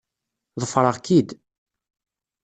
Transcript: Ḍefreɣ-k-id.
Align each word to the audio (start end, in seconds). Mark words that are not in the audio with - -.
Ḍefreɣ-k-id. 0.61 1.29